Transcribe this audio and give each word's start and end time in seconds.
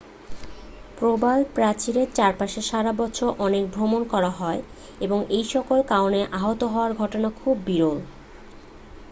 প্রবালপ্রাচীরের 0.97 2.07
চারপাশে 2.15 2.61
সারা 2.69 2.91
বছর 2.93 3.27
অনেক 3.39 3.63
ভ্রমণ 3.73 4.01
করা 4.13 4.31
হয় 4.31 4.61
এবং 5.01 5.19
এইসকল 5.31 5.79
কারণে 5.91 6.19
আহত 6.37 6.61
হওয়ার 6.65 6.91
ঘটনা 6.93 7.29
খুবই 7.39 7.61
বিরল 7.67 7.97